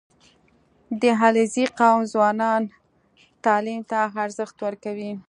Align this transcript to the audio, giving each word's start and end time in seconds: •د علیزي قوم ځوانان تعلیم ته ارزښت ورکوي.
•د 1.01 1.03
علیزي 1.21 1.65
قوم 1.79 2.01
ځوانان 2.13 2.61
تعلیم 3.45 3.81
ته 3.89 3.97
ارزښت 4.25 4.57
ورکوي. 4.65 5.11